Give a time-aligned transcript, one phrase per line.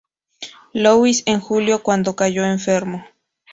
[0.73, 3.05] Louis en julio, cuando cayó enfermo.